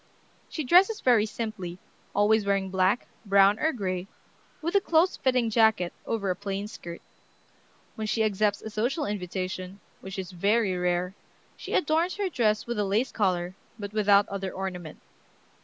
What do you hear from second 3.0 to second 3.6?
brown,